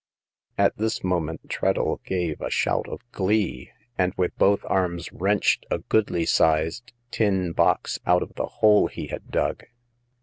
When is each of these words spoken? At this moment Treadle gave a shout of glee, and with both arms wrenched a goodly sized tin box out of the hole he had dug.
At 0.57 0.77
this 0.77 1.03
moment 1.03 1.47
Treadle 1.47 2.01
gave 2.03 2.41
a 2.41 2.49
shout 2.49 2.87
of 2.89 3.01
glee, 3.11 3.69
and 3.99 4.15
with 4.17 4.35
both 4.35 4.61
arms 4.65 5.13
wrenched 5.13 5.63
a 5.69 5.77
goodly 5.77 6.25
sized 6.25 6.91
tin 7.11 7.51
box 7.51 7.99
out 8.07 8.23
of 8.23 8.33
the 8.33 8.47
hole 8.47 8.87
he 8.87 9.09
had 9.09 9.29
dug. 9.29 9.63